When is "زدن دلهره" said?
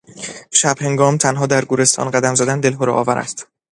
2.35-2.91